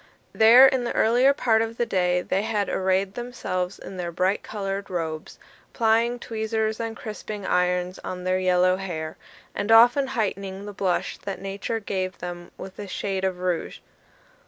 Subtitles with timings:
[0.33, 4.41] There, in the earlier part of the day, they had arrayed themselves in their bright
[4.41, 5.37] coloured robes,
[5.73, 9.15] plying tweezers and crisping irons on their yellow hair,
[9.53, 13.77] and often heightening the blush that Nature gave them with a shade of rouge.